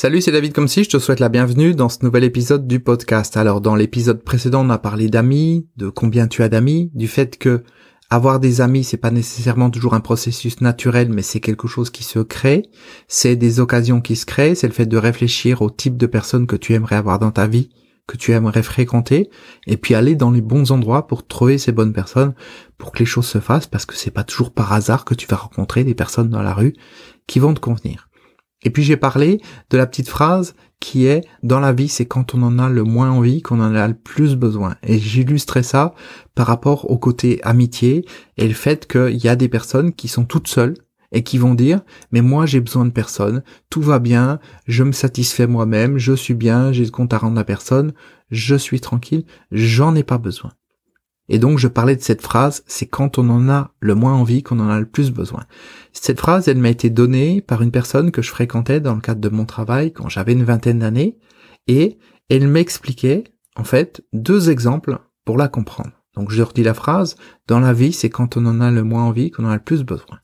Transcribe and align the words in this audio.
Salut, 0.00 0.20
c'est 0.20 0.30
David 0.30 0.52
comme 0.52 0.68
si 0.68 0.84
je 0.84 0.90
te 0.90 1.00
souhaite 1.00 1.18
la 1.18 1.28
bienvenue 1.28 1.74
dans 1.74 1.88
ce 1.88 2.04
nouvel 2.04 2.22
épisode 2.22 2.68
du 2.68 2.78
podcast. 2.78 3.36
Alors, 3.36 3.60
dans 3.60 3.74
l'épisode 3.74 4.22
précédent, 4.22 4.64
on 4.64 4.70
a 4.70 4.78
parlé 4.78 5.08
d'amis, 5.08 5.66
de 5.76 5.88
combien 5.88 6.28
tu 6.28 6.44
as 6.44 6.48
d'amis, 6.48 6.92
du 6.94 7.08
fait 7.08 7.36
que 7.36 7.64
avoir 8.08 8.38
des 8.38 8.60
amis, 8.60 8.84
c'est 8.84 8.96
pas 8.96 9.10
nécessairement 9.10 9.70
toujours 9.70 9.94
un 9.94 10.00
processus 10.00 10.60
naturel, 10.60 11.08
mais 11.08 11.22
c'est 11.22 11.40
quelque 11.40 11.66
chose 11.66 11.90
qui 11.90 12.04
se 12.04 12.20
crée. 12.20 12.62
C'est 13.08 13.34
des 13.34 13.58
occasions 13.58 14.00
qui 14.00 14.14
se 14.14 14.24
créent. 14.24 14.54
C'est 14.54 14.68
le 14.68 14.72
fait 14.72 14.86
de 14.86 14.96
réfléchir 14.96 15.62
au 15.62 15.68
type 15.68 15.96
de 15.96 16.06
personnes 16.06 16.46
que 16.46 16.54
tu 16.54 16.74
aimerais 16.74 16.94
avoir 16.94 17.18
dans 17.18 17.32
ta 17.32 17.48
vie, 17.48 17.68
que 18.06 18.16
tu 18.16 18.30
aimerais 18.30 18.62
fréquenter, 18.62 19.30
et 19.66 19.76
puis 19.76 19.96
aller 19.96 20.14
dans 20.14 20.30
les 20.30 20.42
bons 20.42 20.70
endroits 20.70 21.08
pour 21.08 21.26
trouver 21.26 21.58
ces 21.58 21.72
bonnes 21.72 21.92
personnes, 21.92 22.34
pour 22.76 22.92
que 22.92 23.00
les 23.00 23.04
choses 23.04 23.26
se 23.26 23.40
fassent, 23.40 23.66
parce 23.66 23.84
que 23.84 23.96
c'est 23.96 24.12
pas 24.12 24.22
toujours 24.22 24.52
par 24.52 24.72
hasard 24.72 25.04
que 25.04 25.14
tu 25.14 25.26
vas 25.26 25.38
rencontrer 25.38 25.82
des 25.82 25.96
personnes 25.96 26.30
dans 26.30 26.42
la 26.42 26.54
rue 26.54 26.74
qui 27.26 27.40
vont 27.40 27.52
te 27.52 27.58
convenir. 27.58 28.07
Et 28.62 28.70
puis 28.70 28.82
j'ai 28.82 28.96
parlé 28.96 29.40
de 29.70 29.76
la 29.76 29.86
petite 29.86 30.08
phrase 30.08 30.54
qui 30.80 31.06
est 31.06 31.24
dans 31.42 31.60
la 31.60 31.72
vie, 31.72 31.88
c'est 31.88 32.06
quand 32.06 32.34
on 32.34 32.42
en 32.42 32.58
a 32.58 32.68
le 32.68 32.84
moins 32.84 33.10
envie 33.10 33.42
qu'on 33.42 33.60
en 33.60 33.74
a 33.74 33.88
le 33.88 33.94
plus 33.94 34.36
besoin. 34.36 34.76
Et 34.82 34.98
j'illustrais 34.98 35.62
ça 35.62 35.94
par 36.34 36.46
rapport 36.46 36.90
au 36.90 36.98
côté 36.98 37.40
amitié 37.42 38.04
et 38.36 38.46
le 38.46 38.54
fait 38.54 38.86
qu'il 38.86 39.16
y 39.16 39.28
a 39.28 39.36
des 39.36 39.48
personnes 39.48 39.92
qui 39.92 40.08
sont 40.08 40.24
toutes 40.24 40.48
seules 40.48 40.74
et 41.10 41.22
qui 41.22 41.38
vont 41.38 41.54
dire 41.54 41.80
mais 42.12 42.20
moi 42.20 42.46
j'ai 42.46 42.60
besoin 42.60 42.84
de 42.84 42.90
personne, 42.90 43.42
tout 43.70 43.82
va 43.82 43.98
bien, 43.98 44.38
je 44.66 44.84
me 44.84 44.92
satisfais 44.92 45.46
moi-même, 45.46 45.98
je 45.98 46.12
suis 46.12 46.34
bien, 46.34 46.72
j'ai 46.72 46.84
le 46.84 46.90
compte 46.90 47.12
à 47.12 47.18
rendre 47.18 47.40
à 47.40 47.44
personne, 47.44 47.92
je 48.30 48.54
suis 48.54 48.80
tranquille, 48.80 49.24
j'en 49.50 49.94
ai 49.94 50.02
pas 50.02 50.18
besoin. 50.18 50.52
Et 51.28 51.38
donc 51.38 51.58
je 51.58 51.68
parlais 51.68 51.96
de 51.96 52.02
cette 52.02 52.22
phrase, 52.22 52.62
c'est 52.66 52.86
quand 52.86 53.18
on 53.18 53.28
en 53.28 53.48
a 53.48 53.72
le 53.80 53.94
moins 53.94 54.14
envie 54.14 54.42
qu'on 54.42 54.60
en 54.60 54.68
a 54.68 54.80
le 54.80 54.86
plus 54.86 55.10
besoin. 55.10 55.44
Cette 55.92 56.20
phrase, 56.20 56.48
elle 56.48 56.58
m'a 56.58 56.70
été 56.70 56.90
donnée 56.90 57.40
par 57.40 57.62
une 57.62 57.70
personne 57.70 58.10
que 58.10 58.22
je 58.22 58.30
fréquentais 58.30 58.80
dans 58.80 58.94
le 58.94 59.00
cadre 59.00 59.20
de 59.20 59.28
mon 59.28 59.44
travail 59.44 59.92
quand 59.92 60.08
j'avais 60.08 60.32
une 60.32 60.44
vingtaine 60.44 60.78
d'années, 60.78 61.18
et 61.66 61.98
elle 62.30 62.48
m'expliquait 62.48 63.24
en 63.56 63.64
fait 63.64 64.02
deux 64.12 64.50
exemples 64.50 64.98
pour 65.24 65.36
la 65.36 65.48
comprendre. 65.48 65.90
Donc 66.14 66.30
je 66.30 66.42
redis 66.42 66.62
la 66.62 66.74
phrase, 66.74 67.16
dans 67.46 67.60
la 67.60 67.72
vie, 67.72 67.92
c'est 67.92 68.10
quand 68.10 68.36
on 68.36 68.46
en 68.46 68.60
a 68.60 68.70
le 68.70 68.82
moins 68.82 69.04
envie 69.04 69.30
qu'on 69.30 69.44
en 69.44 69.50
a 69.50 69.56
le 69.56 69.62
plus 69.62 69.84
besoin. 69.84 70.18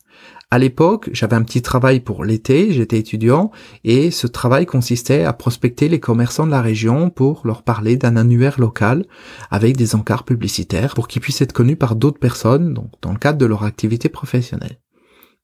À 0.50 0.58
l'époque, 0.58 1.10
j'avais 1.12 1.34
un 1.34 1.42
petit 1.42 1.62
travail 1.62 1.98
pour 1.98 2.24
l'été, 2.24 2.72
j'étais 2.72 2.98
étudiant, 2.98 3.50
et 3.82 4.12
ce 4.12 4.28
travail 4.28 4.66
consistait 4.66 5.24
à 5.24 5.32
prospecter 5.32 5.88
les 5.88 5.98
commerçants 5.98 6.46
de 6.46 6.52
la 6.52 6.62
région 6.62 7.10
pour 7.10 7.42
leur 7.44 7.62
parler 7.64 7.96
d'un 7.96 8.16
annuaire 8.16 8.60
local 8.60 9.04
avec 9.50 9.76
des 9.76 9.96
encarts 9.96 10.24
publicitaires 10.24 10.94
pour 10.94 11.08
qu'ils 11.08 11.22
puissent 11.22 11.40
être 11.40 11.52
connus 11.52 11.76
par 11.76 11.96
d'autres 11.96 12.20
personnes, 12.20 12.72
dans 13.02 13.12
le 13.12 13.18
cadre 13.18 13.38
de 13.38 13.46
leur 13.46 13.64
activité 13.64 14.08
professionnelle. 14.08 14.78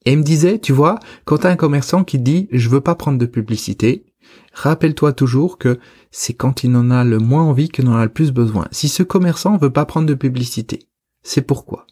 Et 0.06 0.12
il 0.12 0.18
me 0.18 0.22
disait, 0.22 0.58
tu 0.58 0.72
vois, 0.72 0.98
quand 1.24 1.38
t'as 1.38 1.50
un 1.50 1.56
commerçant 1.56 2.04
qui 2.04 2.18
dit 2.18 2.48
je 2.52 2.68
veux 2.68 2.80
pas 2.80 2.94
prendre 2.94 3.18
de 3.18 3.26
publicité, 3.26 4.06
rappelle-toi 4.52 5.12
toujours 5.12 5.58
que 5.58 5.78
c'est 6.10 6.34
quand 6.34 6.64
il 6.64 6.74
en 6.76 6.90
a 6.90 7.04
le 7.04 7.18
moins 7.18 7.42
envie 7.42 7.68
qu'il 7.68 7.88
en 7.88 7.96
a 7.96 8.04
le 8.04 8.12
plus 8.12 8.32
besoin. 8.32 8.66
Si 8.70 8.88
ce 8.88 9.02
commerçant 9.02 9.56
veut 9.56 9.72
pas 9.72 9.86
prendre 9.86 10.06
de 10.06 10.14
publicité, 10.14 10.88
c'est 11.22 11.42
pourquoi? 11.42 11.86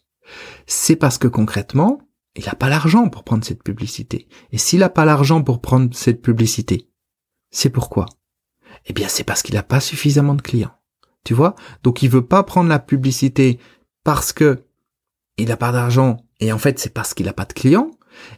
C'est 0.66 0.96
parce 0.96 1.18
que 1.18 1.28
concrètement, 1.28 2.00
il 2.38 2.44
n'a 2.44 2.54
pas 2.54 2.68
l'argent 2.68 3.08
pour 3.08 3.24
prendre 3.24 3.44
cette 3.44 3.64
publicité. 3.64 4.28
Et 4.52 4.58
s'il 4.58 4.78
n'a 4.78 4.88
pas 4.88 5.04
l'argent 5.04 5.42
pour 5.42 5.60
prendre 5.60 5.92
cette 5.92 6.22
publicité, 6.22 6.88
c'est 7.50 7.68
pourquoi? 7.68 8.06
Eh 8.86 8.92
bien, 8.92 9.08
c'est 9.08 9.24
parce 9.24 9.42
qu'il 9.42 9.56
n'a 9.56 9.64
pas 9.64 9.80
suffisamment 9.80 10.36
de 10.36 10.42
clients. 10.42 10.70
Tu 11.24 11.34
vois? 11.34 11.56
Donc, 11.82 12.02
il 12.02 12.08
veut 12.08 12.24
pas 12.24 12.44
prendre 12.44 12.68
la 12.68 12.78
publicité 12.78 13.58
parce 14.04 14.32
que 14.32 14.64
il 15.36 15.48
n'a 15.48 15.56
pas 15.56 15.72
d'argent. 15.72 16.18
Et 16.38 16.52
en 16.52 16.58
fait, 16.58 16.78
c'est 16.78 16.94
parce 16.94 17.12
qu'il 17.12 17.26
n'a 17.26 17.32
pas 17.32 17.44
de 17.44 17.52
clients. 17.52 17.90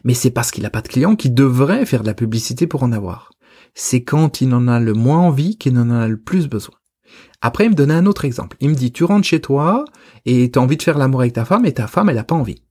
Mais 0.03 0.15
c'est 0.15 0.31
parce 0.31 0.49
qu'il 0.49 0.63
n'a 0.63 0.71
pas 0.71 0.81
de 0.81 0.87
clients 0.87 1.15
qu'il 1.15 1.35
devrait 1.35 1.85
faire 1.85 2.01
de 2.01 2.07
la 2.07 2.15
publicité 2.15 2.65
pour 2.65 2.81
en 2.81 2.91
avoir. 2.91 3.31
C'est 3.75 4.03
quand 4.03 4.41
il 4.41 4.53
en 4.55 4.67
a 4.67 4.79
le 4.79 4.93
moins 4.93 5.19
envie 5.19 5.57
qu'il 5.57 5.77
en 5.77 5.91
a 5.91 6.07
le 6.07 6.19
plus 6.19 6.49
besoin. 6.49 6.75
Après, 7.41 7.65
il 7.65 7.69
me 7.69 7.75
donnait 7.75 7.93
un 7.93 8.07
autre 8.07 8.25
exemple. 8.25 8.57
Il 8.61 8.69
me 8.69 8.75
dit, 8.75 8.91
tu 8.91 9.03
rentres 9.03 9.27
chez 9.27 9.41
toi 9.41 9.85
et 10.25 10.49
tu 10.49 10.57
as 10.57 10.61
envie 10.61 10.77
de 10.77 10.83
faire 10.83 10.97
l'amour 10.97 11.21
avec 11.21 11.33
ta 11.33 11.45
femme 11.45 11.65
et 11.67 11.73
ta 11.73 11.85
femme, 11.85 12.09
elle 12.09 12.15
n'a 12.15 12.23
pas 12.23 12.35
envie 12.35 12.63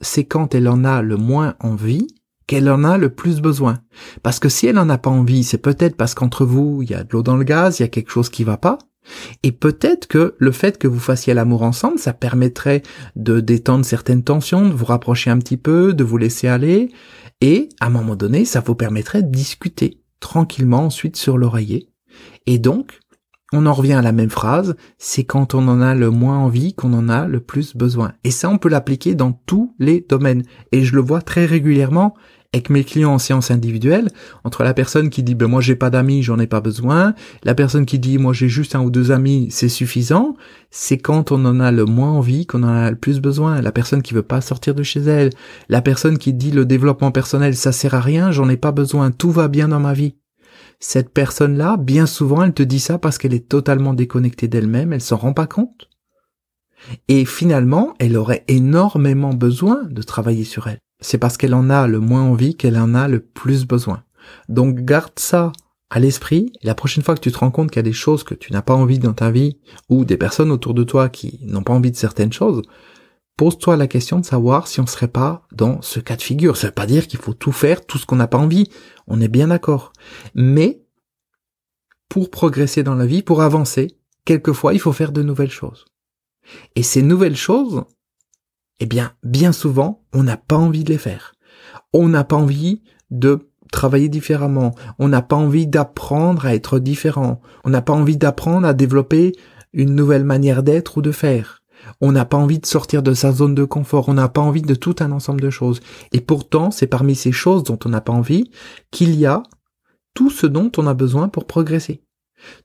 c'est 0.00 0.24
quand 0.24 0.54
elle 0.54 0.68
en 0.68 0.84
a 0.84 1.02
le 1.02 1.16
moins 1.16 1.54
envie 1.60 2.06
qu'elle 2.46 2.70
en 2.70 2.84
a 2.84 2.96
le 2.96 3.10
plus 3.10 3.40
besoin. 3.40 3.80
Parce 4.22 4.38
que 4.38 4.48
si 4.48 4.66
elle 4.66 4.78
en 4.78 4.88
a 4.88 4.98
pas 4.98 5.10
envie, 5.10 5.44
c'est 5.44 5.58
peut-être 5.58 5.96
parce 5.96 6.14
qu'entre 6.14 6.44
vous, 6.44 6.80
il 6.82 6.90
y 6.90 6.94
a 6.94 7.02
de 7.02 7.08
l'eau 7.12 7.22
dans 7.22 7.36
le 7.36 7.44
gaz, 7.44 7.78
il 7.78 7.82
y 7.82 7.84
a 7.84 7.88
quelque 7.88 8.10
chose 8.10 8.28
qui 8.28 8.44
va 8.44 8.56
pas. 8.56 8.78
Et 9.42 9.52
peut-être 9.52 10.06
que 10.06 10.34
le 10.38 10.52
fait 10.52 10.78
que 10.78 10.88
vous 10.88 10.98
fassiez 10.98 11.34
l'amour 11.34 11.62
ensemble, 11.62 11.98
ça 11.98 12.12
permettrait 12.12 12.82
de 13.14 13.40
détendre 13.40 13.84
certaines 13.84 14.24
tensions, 14.24 14.68
de 14.68 14.74
vous 14.74 14.84
rapprocher 14.84 15.30
un 15.30 15.38
petit 15.38 15.56
peu, 15.56 15.92
de 15.92 16.04
vous 16.04 16.18
laisser 16.18 16.48
aller. 16.48 16.90
Et 17.40 17.68
à 17.80 17.86
un 17.86 17.90
moment 17.90 18.16
donné, 18.16 18.44
ça 18.44 18.60
vous 18.60 18.74
permettrait 18.74 19.22
de 19.22 19.30
discuter 19.30 20.00
tranquillement 20.20 20.86
ensuite 20.86 21.16
sur 21.16 21.38
l'oreiller. 21.38 21.88
Et 22.46 22.58
donc, 22.58 23.00
on 23.52 23.66
en 23.66 23.72
revient 23.72 23.94
à 23.94 24.02
la 24.02 24.12
même 24.12 24.30
phrase, 24.30 24.76
c'est 24.98 25.24
quand 25.24 25.54
on 25.54 25.68
en 25.68 25.80
a 25.80 25.94
le 25.94 26.10
moins 26.10 26.38
envie 26.38 26.74
qu'on 26.74 26.92
en 26.92 27.08
a 27.08 27.26
le 27.26 27.40
plus 27.40 27.76
besoin. 27.76 28.12
Et 28.24 28.30
ça, 28.30 28.50
on 28.50 28.58
peut 28.58 28.68
l'appliquer 28.68 29.14
dans 29.14 29.32
tous 29.32 29.74
les 29.78 30.04
domaines. 30.08 30.42
Et 30.72 30.82
je 30.82 30.94
le 30.94 31.00
vois 31.00 31.22
très 31.22 31.46
régulièrement 31.46 32.14
avec 32.52 32.70
mes 32.70 32.84
clients 32.84 33.12
en 33.12 33.18
séance 33.18 33.50
individuelle, 33.50 34.08
entre 34.42 34.62
la 34.62 34.72
personne 34.72 35.10
qui 35.10 35.22
dit 35.22 35.34
ben 35.34 35.46
moi 35.46 35.60
j'ai 35.60 35.76
pas 35.76 35.90
d'amis, 35.90 36.22
j'en 36.22 36.38
ai 36.38 36.46
pas 36.46 36.62
besoin, 36.62 37.14
la 37.44 37.54
personne 37.54 37.84
qui 37.84 37.98
dit 37.98 38.16
moi 38.16 38.32
j'ai 38.32 38.48
juste 38.48 38.74
un 38.74 38.80
ou 38.80 38.90
deux 38.90 39.10
amis, 39.10 39.48
c'est 39.50 39.68
suffisant, 39.68 40.36
c'est 40.70 40.96
quand 40.96 41.32
on 41.32 41.44
en 41.44 41.60
a 41.60 41.70
le 41.70 41.84
moins 41.84 42.12
envie 42.12 42.46
qu'on 42.46 42.62
en 42.62 42.68
a 42.68 42.90
le 42.90 42.96
plus 42.96 43.20
besoin, 43.20 43.60
la 43.60 43.72
personne 43.72 44.00
qui 44.00 44.14
veut 44.14 44.22
pas 44.22 44.40
sortir 44.40 44.74
de 44.74 44.82
chez 44.82 45.00
elle, 45.00 45.30
la 45.68 45.82
personne 45.82 46.16
qui 46.16 46.32
dit 46.32 46.50
le 46.50 46.64
développement 46.64 47.10
personnel 47.10 47.54
ça 47.56 47.72
sert 47.72 47.94
à 47.94 48.00
rien, 48.00 48.30
j'en 48.30 48.48
ai 48.48 48.56
pas 48.56 48.72
besoin, 48.72 49.10
tout 49.10 49.30
va 49.30 49.48
bien 49.48 49.68
dans 49.68 49.80
ma 49.80 49.92
vie 49.92 50.14
cette 50.78 51.10
personne-là, 51.10 51.76
bien 51.76 52.06
souvent, 52.06 52.42
elle 52.42 52.54
te 52.54 52.62
dit 52.62 52.80
ça 52.80 52.98
parce 52.98 53.18
qu'elle 53.18 53.34
est 53.34 53.48
totalement 53.48 53.94
déconnectée 53.94 54.48
d'elle-même, 54.48 54.92
elle 54.92 55.00
s'en 55.00 55.16
rend 55.16 55.32
pas 55.32 55.46
compte. 55.46 55.88
Et 57.08 57.24
finalement, 57.24 57.94
elle 57.98 58.16
aurait 58.16 58.44
énormément 58.48 59.32
besoin 59.32 59.84
de 59.84 60.02
travailler 60.02 60.44
sur 60.44 60.66
elle. 60.66 60.78
C'est 61.00 61.18
parce 61.18 61.36
qu'elle 61.36 61.54
en 61.54 61.70
a 61.70 61.86
le 61.86 62.00
moins 62.00 62.22
envie 62.22 62.54
qu'elle 62.54 62.78
en 62.78 62.94
a 62.94 63.08
le 63.08 63.20
plus 63.20 63.66
besoin. 63.66 64.02
Donc 64.48 64.80
garde 64.80 65.18
ça 65.18 65.52
à 65.90 66.00
l'esprit. 66.00 66.52
La 66.62 66.74
prochaine 66.74 67.04
fois 67.04 67.14
que 67.14 67.20
tu 67.20 67.32
te 67.32 67.38
rends 67.38 67.50
compte 67.50 67.70
qu'il 67.70 67.78
y 67.78 67.80
a 67.80 67.82
des 67.82 67.92
choses 67.92 68.24
que 68.24 68.34
tu 68.34 68.52
n'as 68.52 68.62
pas 68.62 68.74
envie 68.74 68.98
dans 68.98 69.12
ta 69.12 69.30
vie, 69.30 69.58
ou 69.88 70.04
des 70.04 70.16
personnes 70.16 70.50
autour 70.50 70.74
de 70.74 70.84
toi 70.84 71.08
qui 71.08 71.38
n'ont 71.42 71.62
pas 71.62 71.72
envie 71.72 71.90
de 71.90 71.96
certaines 71.96 72.32
choses, 72.32 72.62
pose-toi 73.36 73.76
la 73.76 73.86
question 73.86 74.18
de 74.18 74.24
savoir 74.24 74.66
si 74.66 74.80
on 74.80 74.86
serait 74.86 75.08
pas 75.08 75.46
dans 75.52 75.82
ce 75.82 76.00
cas 76.00 76.16
de 76.16 76.22
figure. 76.22 76.56
Ça 76.56 76.68
veut 76.68 76.72
pas 76.72 76.86
dire 76.86 77.06
qu'il 77.06 77.20
faut 77.20 77.34
tout 77.34 77.52
faire, 77.52 77.84
tout 77.84 77.98
ce 77.98 78.06
qu'on 78.06 78.16
n'a 78.16 78.26
pas 78.26 78.38
envie. 78.38 78.70
On 79.06 79.20
est 79.20 79.28
bien 79.28 79.48
d'accord. 79.48 79.92
Mais, 80.34 80.82
pour 82.08 82.30
progresser 82.30 82.82
dans 82.82 82.94
la 82.94 83.06
vie, 83.06 83.22
pour 83.22 83.42
avancer, 83.42 83.98
quelquefois, 84.24 84.74
il 84.74 84.80
faut 84.80 84.92
faire 84.92 85.12
de 85.12 85.22
nouvelles 85.22 85.50
choses. 85.50 85.84
Et 86.76 86.82
ces 86.82 87.02
nouvelles 87.02 87.36
choses, 87.36 87.84
eh 88.80 88.86
bien, 88.86 89.12
bien 89.22 89.52
souvent, 89.52 90.04
on 90.12 90.22
n'a 90.22 90.36
pas 90.36 90.56
envie 90.56 90.84
de 90.84 90.92
les 90.92 90.98
faire. 90.98 91.34
On 91.92 92.08
n'a 92.08 92.24
pas 92.24 92.36
envie 92.36 92.82
de 93.10 93.50
travailler 93.72 94.08
différemment. 94.08 94.74
On 94.98 95.08
n'a 95.08 95.22
pas 95.22 95.36
envie 95.36 95.66
d'apprendre 95.66 96.46
à 96.46 96.54
être 96.54 96.78
différent. 96.78 97.40
On 97.64 97.70
n'a 97.70 97.82
pas 97.82 97.92
envie 97.92 98.16
d'apprendre 98.16 98.66
à 98.66 98.74
développer 98.74 99.32
une 99.72 99.94
nouvelle 99.94 100.24
manière 100.24 100.62
d'être 100.62 100.98
ou 100.98 101.02
de 101.02 101.12
faire. 101.12 101.62
On 102.00 102.12
n'a 102.12 102.24
pas 102.24 102.36
envie 102.36 102.58
de 102.58 102.66
sortir 102.66 103.02
de 103.02 103.14
sa 103.14 103.32
zone 103.32 103.54
de 103.54 103.64
confort, 103.64 104.08
on 104.08 104.14
n'a 104.14 104.28
pas 104.28 104.40
envie 104.40 104.62
de 104.62 104.74
tout 104.74 104.96
un 105.00 105.12
ensemble 105.12 105.40
de 105.40 105.50
choses. 105.50 105.80
Et 106.12 106.20
pourtant, 106.20 106.70
c'est 106.70 106.86
parmi 106.86 107.14
ces 107.14 107.32
choses 107.32 107.64
dont 107.64 107.78
on 107.84 107.88
n'a 107.88 108.00
pas 108.00 108.12
envie 108.12 108.50
qu'il 108.90 109.14
y 109.14 109.26
a 109.26 109.42
tout 110.14 110.30
ce 110.30 110.46
dont 110.46 110.70
on 110.76 110.86
a 110.86 110.94
besoin 110.94 111.28
pour 111.28 111.46
progresser. 111.46 112.02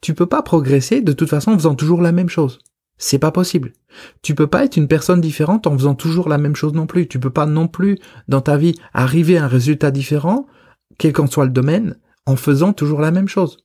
Tu 0.02 0.14
peux 0.14 0.26
pas 0.26 0.42
progresser 0.42 1.02
de 1.02 1.14
toute 1.14 1.30
façon 1.30 1.52
en 1.52 1.58
faisant 1.58 1.76
toujours 1.76 2.02
la 2.02 2.12
même 2.12 2.30
chose. 2.30 2.60
C'est 2.98 3.20
pas 3.20 3.32
possible. 3.32 3.74
Tu 4.22 4.36
peux 4.36 4.48
pas 4.48 4.64
être 4.64 4.78
une 4.78 4.88
personne 4.88 5.22
différente 5.22 5.66
en 5.66 5.76
faisant 5.76 5.96
toujours 5.96 6.30
la 6.30 6.38
même 6.38 6.56
chose 6.56 6.74
non 6.74 6.86
plus. 6.86 7.08
Tu 7.08 7.20
peux 7.20 7.32
pas 7.32 7.48
non 7.48 7.68
plus, 7.68 7.98
dans 8.28 8.42
ta 8.42 8.58
vie, 8.58 8.76
arriver 8.94 9.38
à 9.38 9.46
un 9.46 9.48
résultat 9.48 9.90
différent, 9.90 10.46
quel 10.98 11.12
qu'en 11.12 11.28
soit 11.28 11.46
le 11.46 11.52
domaine, 11.52 11.98
en 12.28 12.36
faisant 12.36 12.74
toujours 12.74 13.02
la 13.02 13.12
même 13.12 13.28
chose. 13.28 13.58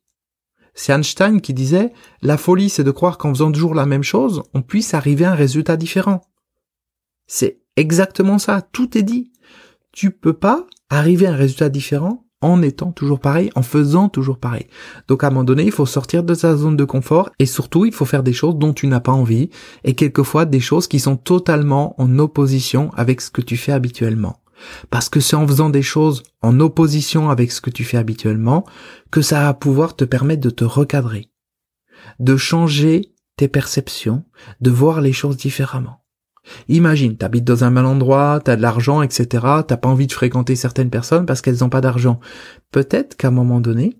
C'est 0.76 0.92
Einstein 0.92 1.40
qui 1.40 1.54
disait 1.54 1.92
La 2.22 2.36
folie, 2.36 2.68
c'est 2.68 2.84
de 2.84 2.90
croire 2.92 3.18
qu'en 3.18 3.30
faisant 3.30 3.50
toujours 3.50 3.74
la 3.74 3.86
même 3.86 4.04
chose, 4.04 4.42
on 4.54 4.62
puisse 4.62 4.94
arriver 4.94 5.24
à 5.24 5.32
un 5.32 5.34
résultat 5.34 5.76
différent. 5.76 6.20
C'est 7.26 7.58
exactement 7.74 8.38
ça, 8.38 8.60
tout 8.60 8.96
est 8.96 9.02
dit. 9.02 9.32
Tu 9.90 10.10
peux 10.10 10.34
pas 10.34 10.66
arriver 10.90 11.26
à 11.26 11.32
un 11.32 11.36
résultat 11.36 11.70
différent 11.70 12.26
en 12.42 12.60
étant 12.60 12.92
toujours 12.92 13.18
pareil, 13.18 13.50
en 13.54 13.62
faisant 13.62 14.10
toujours 14.10 14.38
pareil. 14.38 14.66
Donc 15.08 15.24
à 15.24 15.28
un 15.28 15.30
moment 15.30 15.44
donné, 15.44 15.64
il 15.64 15.72
faut 15.72 15.86
sortir 15.86 16.22
de 16.22 16.34
sa 16.34 16.54
zone 16.54 16.76
de 16.76 16.84
confort 16.84 17.30
et 17.38 17.46
surtout, 17.46 17.86
il 17.86 17.92
faut 17.92 18.04
faire 18.04 18.22
des 18.22 18.34
choses 18.34 18.56
dont 18.56 18.74
tu 18.74 18.86
n'as 18.86 19.00
pas 19.00 19.12
envie 19.12 19.48
et 19.82 19.94
quelquefois 19.94 20.44
des 20.44 20.60
choses 20.60 20.86
qui 20.86 21.00
sont 21.00 21.16
totalement 21.16 21.98
en 22.00 22.18
opposition 22.18 22.90
avec 22.94 23.22
ce 23.22 23.30
que 23.30 23.40
tu 23.40 23.56
fais 23.56 23.72
habituellement. 23.72 24.40
Parce 24.90 25.08
que 25.08 25.20
c'est 25.20 25.36
en 25.36 25.46
faisant 25.46 25.70
des 25.70 25.82
choses 25.82 26.22
en 26.42 26.60
opposition 26.60 27.30
avec 27.30 27.52
ce 27.52 27.60
que 27.60 27.70
tu 27.70 27.84
fais 27.84 27.98
habituellement 27.98 28.64
que 29.10 29.22
ça 29.22 29.42
va 29.42 29.54
pouvoir 29.54 29.96
te 29.96 30.04
permettre 30.04 30.42
de 30.42 30.50
te 30.50 30.64
recadrer, 30.64 31.30
de 32.18 32.36
changer 32.36 33.12
tes 33.36 33.48
perceptions, 33.48 34.24
de 34.60 34.70
voir 34.70 35.00
les 35.00 35.12
choses 35.12 35.36
différemment. 35.36 36.02
Imagine, 36.68 37.16
t'habites 37.16 37.44
dans 37.44 37.64
un 37.64 37.70
mal 37.70 37.86
endroit, 37.86 38.40
t'as 38.42 38.56
de 38.56 38.62
l'argent, 38.62 39.02
etc., 39.02 39.26
t'as 39.66 39.76
pas 39.76 39.88
envie 39.88 40.06
de 40.06 40.12
fréquenter 40.12 40.56
certaines 40.56 40.90
personnes 40.90 41.26
parce 41.26 41.42
qu'elles 41.42 41.58
n'ont 41.60 41.68
pas 41.68 41.80
d'argent. 41.80 42.20
Peut-être 42.70 43.16
qu'à 43.16 43.28
un 43.28 43.32
moment 43.32 43.60
donné, 43.60 43.98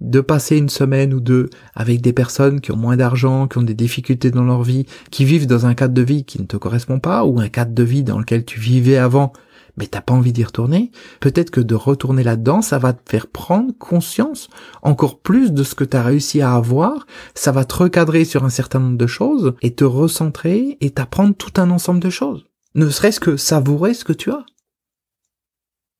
de 0.00 0.20
passer 0.20 0.56
une 0.56 0.68
semaine 0.68 1.12
ou 1.12 1.20
deux 1.20 1.50
avec 1.74 2.00
des 2.00 2.12
personnes 2.12 2.60
qui 2.60 2.72
ont 2.72 2.76
moins 2.76 2.96
d'argent, 2.96 3.48
qui 3.48 3.58
ont 3.58 3.62
des 3.62 3.74
difficultés 3.74 4.30
dans 4.30 4.44
leur 4.44 4.62
vie, 4.62 4.86
qui 5.10 5.24
vivent 5.24 5.46
dans 5.46 5.66
un 5.66 5.74
cadre 5.74 5.94
de 5.94 6.02
vie 6.02 6.24
qui 6.24 6.40
ne 6.40 6.46
te 6.46 6.56
correspond 6.56 7.00
pas, 7.00 7.24
ou 7.24 7.38
un 7.40 7.48
cadre 7.48 7.74
de 7.74 7.82
vie 7.82 8.02
dans 8.02 8.18
lequel 8.18 8.44
tu 8.44 8.58
vivais 8.58 8.96
avant, 8.96 9.32
mais 9.80 9.86
t'as 9.86 10.02
pas 10.02 10.12
envie 10.12 10.34
d'y 10.34 10.44
retourner, 10.44 10.92
peut-être 11.20 11.50
que 11.50 11.60
de 11.62 11.74
retourner 11.74 12.22
là-dedans, 12.22 12.60
ça 12.60 12.78
va 12.78 12.92
te 12.92 13.10
faire 13.10 13.26
prendre 13.26 13.72
conscience 13.78 14.50
encore 14.82 15.20
plus 15.20 15.52
de 15.52 15.64
ce 15.64 15.74
que 15.74 15.84
tu 15.84 15.96
as 15.96 16.02
réussi 16.02 16.42
à 16.42 16.52
avoir, 16.52 17.06
ça 17.34 17.50
va 17.50 17.64
te 17.64 17.74
recadrer 17.74 18.26
sur 18.26 18.44
un 18.44 18.50
certain 18.50 18.78
nombre 18.78 18.98
de 18.98 19.06
choses, 19.06 19.54
et 19.62 19.74
te 19.74 19.84
recentrer, 19.84 20.76
et 20.82 20.90
t'apprendre 20.90 21.34
tout 21.34 21.58
un 21.58 21.70
ensemble 21.70 22.00
de 22.00 22.10
choses. 22.10 22.44
Ne 22.74 22.90
serait-ce 22.90 23.20
que 23.20 23.38
savourer 23.38 23.94
ce 23.94 24.04
que 24.04 24.12
tu 24.12 24.30
as. 24.30 24.44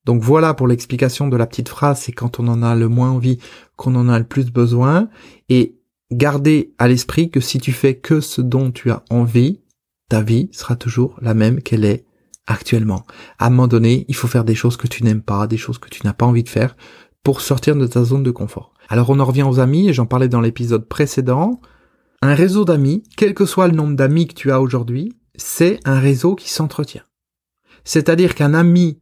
Donc 0.05 0.21
voilà 0.21 0.53
pour 0.53 0.67
l'explication 0.67 1.27
de 1.27 1.35
la 1.35 1.47
petite 1.47 1.69
phrase, 1.69 2.01
c'est 2.01 2.11
quand 2.11 2.39
on 2.39 2.47
en 2.47 2.61
a 2.61 2.75
le 2.75 2.87
moins 2.87 3.09
envie 3.09 3.39
qu'on 3.77 3.95
en 3.95 4.09
a 4.09 4.19
le 4.19 4.25
plus 4.25 4.51
besoin. 4.51 5.09
Et 5.49 5.75
gardez 6.11 6.75
à 6.77 6.87
l'esprit 6.87 7.31
que 7.31 7.39
si 7.39 7.57
tu 7.57 7.71
fais 7.71 7.95
que 7.95 8.21
ce 8.21 8.41
dont 8.41 8.69
tu 8.69 8.91
as 8.91 9.03
envie, 9.09 9.59
ta 10.07 10.21
vie 10.21 10.49
sera 10.51 10.75
toujours 10.75 11.17
la 11.19 11.33
même 11.33 11.63
qu'elle 11.63 11.85
est 11.85 12.05
actuellement. 12.47 13.05
À 13.39 13.47
un 13.47 13.49
moment 13.49 13.67
donné, 13.67 14.05
il 14.07 14.15
faut 14.15 14.27
faire 14.27 14.43
des 14.43 14.55
choses 14.55 14.77
que 14.77 14.87
tu 14.87 15.03
n'aimes 15.03 15.21
pas, 15.21 15.47
des 15.47 15.57
choses 15.57 15.77
que 15.77 15.89
tu 15.89 16.05
n'as 16.05 16.13
pas 16.13 16.25
envie 16.25 16.43
de 16.43 16.49
faire 16.49 16.75
pour 17.23 17.41
sortir 17.41 17.75
de 17.75 17.87
ta 17.87 18.03
zone 18.03 18.23
de 18.23 18.31
confort. 18.31 18.73
Alors 18.89 19.09
on 19.09 19.19
en 19.19 19.25
revient 19.25 19.43
aux 19.43 19.59
amis, 19.59 19.89
et 19.89 19.93
j'en 19.93 20.05
parlais 20.05 20.27
dans 20.27 20.41
l'épisode 20.41 20.87
précédent. 20.87 21.61
Un 22.21 22.35
réseau 22.35 22.65
d'amis, 22.65 23.03
quel 23.17 23.33
que 23.33 23.45
soit 23.45 23.67
le 23.67 23.75
nombre 23.75 23.95
d'amis 23.95 24.27
que 24.27 24.33
tu 24.33 24.51
as 24.51 24.61
aujourd'hui, 24.61 25.13
c'est 25.35 25.79
un 25.85 25.99
réseau 25.99 26.35
qui 26.35 26.49
s'entretient. 26.49 27.03
C'est-à-dire 27.83 28.35
qu'un 28.35 28.53
ami 28.53 28.99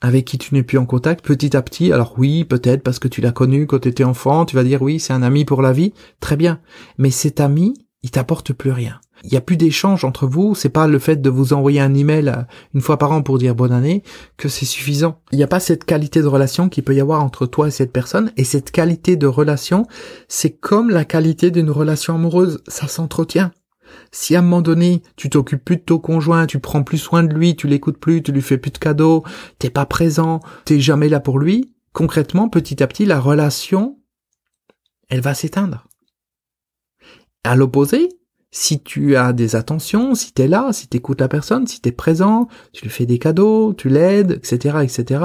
avec 0.00 0.26
qui 0.26 0.36
tu 0.36 0.54
n'es 0.54 0.62
plus 0.62 0.76
en 0.76 0.84
contact, 0.84 1.24
petit 1.24 1.56
à 1.56 1.62
petit, 1.62 1.90
alors 1.90 2.14
oui, 2.18 2.44
peut-être 2.44 2.82
parce 2.82 2.98
que 2.98 3.08
tu 3.08 3.22
l'as 3.22 3.32
connu 3.32 3.66
quand 3.66 3.78
tu 3.78 3.88
étais 3.88 4.04
enfant, 4.04 4.44
tu 4.44 4.54
vas 4.54 4.64
dire 4.64 4.82
oui, 4.82 5.00
c'est 5.00 5.14
un 5.14 5.22
ami 5.22 5.46
pour 5.46 5.62
la 5.62 5.72
vie, 5.72 5.94
très 6.20 6.36
bien. 6.36 6.60
Mais 6.98 7.10
cet 7.10 7.40
ami, 7.40 7.72
il 8.04 8.10
t'apporte 8.10 8.52
plus 8.52 8.70
rien. 8.70 9.00
Il 9.24 9.30
n'y 9.30 9.38
a 9.38 9.40
plus 9.40 9.56
d'échange 9.56 10.04
entre 10.04 10.26
vous, 10.26 10.54
c'est 10.54 10.68
pas 10.68 10.86
le 10.86 10.98
fait 10.98 11.16
de 11.22 11.30
vous 11.30 11.54
envoyer 11.54 11.80
un 11.80 11.94
email 11.94 12.28
euh, 12.28 12.42
une 12.74 12.82
fois 12.82 12.98
par 12.98 13.10
an 13.12 13.22
pour 13.22 13.38
dire 13.38 13.54
bonne 13.54 13.72
année 13.72 14.02
que 14.36 14.50
c'est 14.50 14.66
suffisant. 14.66 15.20
Il 15.32 15.38
n'y 15.38 15.42
a 15.42 15.48
pas 15.48 15.58
cette 15.58 15.84
qualité 15.84 16.20
de 16.20 16.26
relation 16.26 16.68
qu'il 16.68 16.84
peut 16.84 16.94
y 16.94 17.00
avoir 17.00 17.24
entre 17.24 17.46
toi 17.46 17.68
et 17.68 17.70
cette 17.70 17.92
personne, 17.92 18.30
et 18.36 18.44
cette 18.44 18.70
qualité 18.70 19.16
de 19.16 19.26
relation, 19.26 19.86
c'est 20.28 20.50
comme 20.50 20.90
la 20.90 21.06
qualité 21.06 21.50
d'une 21.50 21.70
relation 21.70 22.14
amoureuse, 22.14 22.62
ça 22.68 22.88
s'entretient. 22.88 23.52
Si 24.12 24.36
à 24.36 24.40
un 24.40 24.42
moment 24.42 24.60
donné, 24.60 25.02
tu 25.16 25.30
t'occupes 25.30 25.64
plus 25.64 25.76
de 25.76 25.82
ton 25.82 25.98
conjoint, 25.98 26.46
tu 26.46 26.58
prends 26.58 26.82
plus 26.82 26.98
soin 26.98 27.22
de 27.22 27.32
lui, 27.32 27.56
tu 27.56 27.68
l'écoutes 27.68 27.98
plus, 27.98 28.22
tu 28.22 28.32
lui 28.32 28.42
fais 28.42 28.58
plus 28.58 28.70
de 28.70 28.78
cadeaux, 28.78 29.24
t'es 29.58 29.70
pas 29.70 29.86
présent, 29.86 30.40
t'es 30.66 30.78
jamais 30.78 31.08
là 31.08 31.20
pour 31.20 31.38
lui, 31.38 31.72
concrètement, 31.94 32.50
petit 32.50 32.82
à 32.82 32.86
petit, 32.86 33.06
la 33.06 33.18
relation, 33.18 33.98
elle 35.08 35.22
va 35.22 35.32
s'éteindre. 35.32 35.86
À 37.44 37.56
l'opposé, 37.56 38.08
si 38.50 38.82
tu 38.82 39.16
as 39.16 39.32
des 39.32 39.56
attentions, 39.56 40.14
si 40.14 40.32
t'es 40.32 40.48
là, 40.48 40.72
si 40.72 40.88
t'écoutes 40.88 41.20
la 41.20 41.28
personne, 41.28 41.66
si 41.66 41.80
t'es 41.80 41.92
présent, 41.92 42.48
tu 42.72 42.84
lui 42.84 42.90
fais 42.90 43.06
des 43.06 43.18
cadeaux, 43.18 43.74
tu 43.74 43.88
l'aides, 43.88 44.32
etc., 44.32 44.78
etc., 44.82 45.24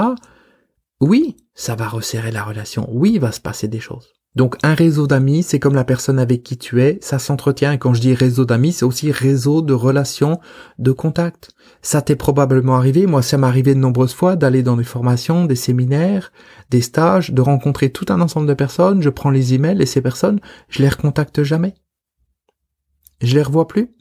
oui, 1.01 1.37
ça 1.55 1.75
va 1.75 1.87
resserrer 1.87 2.31
la 2.31 2.43
relation. 2.43 2.89
Oui, 2.91 3.13
il 3.13 3.21
va 3.21 3.31
se 3.31 3.39
passer 3.39 3.69
des 3.69 3.79
choses. 3.79 4.09
Donc 4.35 4.57
un 4.63 4.73
réseau 4.73 5.07
d'amis, 5.07 5.43
c'est 5.43 5.59
comme 5.59 5.75
la 5.75 5.83
personne 5.83 6.19
avec 6.19 6.43
qui 6.43 6.57
tu 6.57 6.81
es, 6.81 6.99
ça 7.01 7.19
s'entretient. 7.19 7.71
Et 7.71 7.77
quand 7.79 7.93
je 7.93 8.01
dis 8.01 8.13
réseau 8.13 8.45
d'amis, 8.45 8.73
c'est 8.73 8.85
aussi 8.85 9.11
réseau 9.11 9.61
de 9.61 9.73
relations, 9.73 10.39
de 10.77 10.91
contacts. 10.91 11.51
Ça 11.81 12.01
t'est 12.01 12.15
probablement 12.15 12.75
arrivé, 12.75 13.07
moi 13.07 13.21
ça 13.21 13.37
m'est 13.37 13.47
arrivé 13.47 13.73
de 13.73 13.79
nombreuses 13.79 14.13
fois 14.13 14.35
d'aller 14.35 14.61
dans 14.61 14.77
des 14.77 14.83
formations, 14.83 15.45
des 15.45 15.55
séminaires, 15.55 16.31
des 16.69 16.81
stages, 16.81 17.31
de 17.31 17.41
rencontrer 17.41 17.91
tout 17.91 18.05
un 18.09 18.21
ensemble 18.21 18.47
de 18.47 18.53
personnes, 18.53 19.01
je 19.01 19.09
prends 19.09 19.31
les 19.31 19.53
emails 19.53 19.81
et 19.81 19.87
ces 19.87 20.01
personnes, 20.01 20.39
je 20.69 20.81
les 20.83 20.89
recontacte 20.89 21.41
jamais. 21.43 21.73
Je 23.21 23.35
les 23.35 23.43
revois 23.43 23.67
plus. 23.67 23.95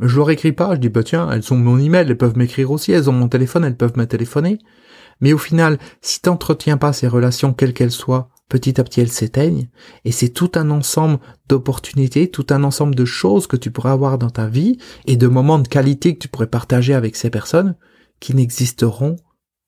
Je 0.00 0.16
leur 0.16 0.30
écris 0.30 0.52
pas, 0.52 0.74
je 0.74 0.80
dis 0.80 0.88
bah 0.88 1.02
tiens, 1.02 1.30
elles 1.30 1.52
ont 1.52 1.56
mon 1.56 1.78
email, 1.78 2.06
elles 2.08 2.16
peuvent 2.16 2.36
m'écrire 2.36 2.70
aussi, 2.70 2.92
elles 2.92 3.10
ont 3.10 3.14
mon 3.14 3.28
téléphone, 3.28 3.64
elles 3.64 3.76
peuvent 3.76 3.98
me 3.98 4.06
téléphoner. 4.06 4.58
Mais 5.20 5.34
au 5.34 5.38
final, 5.38 5.78
si 6.00 6.22
t'entretiens 6.22 6.78
pas 6.78 6.94
ces 6.94 7.06
relations 7.06 7.52
quelles 7.52 7.74
qu'elles 7.74 7.90
soient, 7.90 8.30
petit 8.48 8.80
à 8.80 8.84
petit 8.84 9.02
elles 9.02 9.10
s'éteignent, 9.10 9.68
et 10.06 10.12
c'est 10.12 10.30
tout 10.30 10.52
un 10.54 10.70
ensemble 10.70 11.18
d'opportunités, 11.48 12.30
tout 12.30 12.46
un 12.50 12.64
ensemble 12.64 12.94
de 12.94 13.04
choses 13.04 13.46
que 13.46 13.56
tu 13.56 13.70
pourrais 13.70 13.90
avoir 13.90 14.16
dans 14.16 14.30
ta 14.30 14.46
vie, 14.46 14.78
et 15.06 15.16
de 15.16 15.26
moments 15.26 15.58
de 15.58 15.68
qualité 15.68 16.14
que 16.14 16.20
tu 16.20 16.28
pourrais 16.28 16.46
partager 16.46 16.94
avec 16.94 17.14
ces 17.14 17.28
personnes, 17.28 17.76
qui 18.20 18.34
n'existeront 18.34 19.16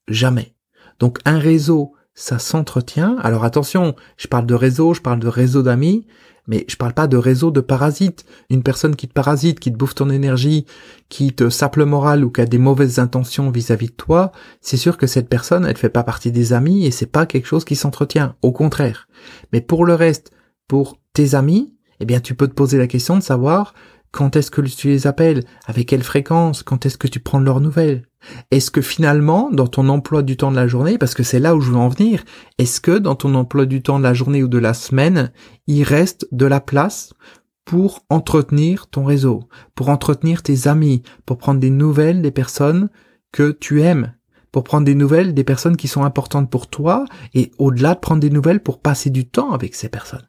jamais. 0.08 0.54
Donc 0.98 1.18
un 1.26 1.38
réseau, 1.38 1.92
ça 2.14 2.38
s'entretient. 2.38 3.16
Alors 3.20 3.44
attention, 3.44 3.94
je 4.16 4.28
parle 4.28 4.46
de 4.46 4.54
réseau, 4.54 4.94
je 4.94 5.00
parle 5.00 5.20
de 5.20 5.28
réseau 5.28 5.62
d'amis, 5.62 6.06
mais 6.46 6.64
je 6.68 6.76
parle 6.76 6.92
pas 6.92 7.06
de 7.06 7.16
réseau 7.16 7.50
de 7.50 7.60
parasites. 7.60 8.24
Une 8.50 8.62
personne 8.62 8.96
qui 8.96 9.08
te 9.08 9.12
parasite, 9.12 9.60
qui 9.60 9.72
te 9.72 9.76
bouffe 9.76 9.94
ton 9.94 10.10
énergie, 10.10 10.66
qui 11.08 11.32
te 11.32 11.50
sape 11.50 11.76
le 11.76 11.84
moral 11.84 12.24
ou 12.24 12.30
qui 12.30 12.40
a 12.40 12.46
des 12.46 12.58
mauvaises 12.58 12.98
intentions 12.98 13.50
vis-à-vis 13.50 13.88
de 13.88 13.92
toi, 13.92 14.32
c'est 14.60 14.76
sûr 14.76 14.96
que 14.96 15.06
cette 15.06 15.28
personne, 15.28 15.64
elle 15.64 15.76
fait 15.76 15.88
pas 15.88 16.02
partie 16.02 16.32
des 16.32 16.52
amis 16.52 16.84
et 16.86 16.90
c'est 16.90 17.06
pas 17.06 17.26
quelque 17.26 17.46
chose 17.46 17.64
qui 17.64 17.76
s'entretient. 17.76 18.34
Au 18.42 18.52
contraire. 18.52 19.08
Mais 19.52 19.60
pour 19.60 19.84
le 19.84 19.94
reste, 19.94 20.32
pour 20.66 20.98
tes 21.12 21.34
amis, 21.34 21.74
eh 22.00 22.04
bien, 22.04 22.20
tu 22.20 22.34
peux 22.34 22.48
te 22.48 22.54
poser 22.54 22.78
la 22.78 22.88
question 22.88 23.16
de 23.16 23.22
savoir 23.22 23.74
quand 24.12 24.36
est-ce 24.36 24.50
que 24.50 24.60
tu 24.60 24.88
les 24.88 25.06
appelles? 25.06 25.42
Avec 25.66 25.88
quelle 25.88 26.02
fréquence? 26.02 26.62
Quand 26.62 26.86
est-ce 26.86 26.98
que 26.98 27.08
tu 27.08 27.18
prends 27.18 27.40
leurs 27.40 27.60
nouvelles? 27.60 28.02
Est-ce 28.50 28.70
que 28.70 28.82
finalement, 28.82 29.50
dans 29.50 29.66
ton 29.66 29.88
emploi 29.88 30.22
du 30.22 30.36
temps 30.36 30.50
de 30.50 30.56
la 30.56 30.68
journée, 30.68 30.98
parce 30.98 31.14
que 31.14 31.22
c'est 31.22 31.40
là 31.40 31.56
où 31.56 31.60
je 31.60 31.70
veux 31.70 31.76
en 31.76 31.88
venir, 31.88 32.22
est-ce 32.58 32.80
que 32.80 32.98
dans 32.98 33.16
ton 33.16 33.34
emploi 33.34 33.66
du 33.66 33.82
temps 33.82 33.98
de 33.98 34.04
la 34.04 34.14
journée 34.14 34.42
ou 34.42 34.48
de 34.48 34.58
la 34.58 34.74
semaine, 34.74 35.32
il 35.66 35.82
reste 35.82 36.28
de 36.30 36.46
la 36.46 36.60
place 36.60 37.14
pour 37.64 38.04
entretenir 38.10 38.86
ton 38.88 39.04
réseau, 39.04 39.48
pour 39.74 39.88
entretenir 39.88 40.42
tes 40.42 40.68
amis, 40.68 41.02
pour 41.26 41.38
prendre 41.38 41.60
des 41.60 41.70
nouvelles 41.70 42.22
des 42.22 42.30
personnes 42.30 42.90
que 43.32 43.50
tu 43.50 43.82
aimes, 43.82 44.14
pour 44.50 44.64
prendre 44.64 44.84
des 44.84 44.94
nouvelles 44.94 45.32
des 45.32 45.44
personnes 45.44 45.76
qui 45.76 45.88
sont 45.88 46.04
importantes 46.04 46.50
pour 46.50 46.68
toi, 46.68 47.06
et 47.34 47.50
au-delà 47.58 47.94
de 47.94 48.00
prendre 48.00 48.20
des 48.20 48.30
nouvelles 48.30 48.62
pour 48.62 48.80
passer 48.80 49.10
du 49.10 49.26
temps 49.26 49.52
avec 49.52 49.74
ces 49.74 49.88
personnes? 49.88 50.26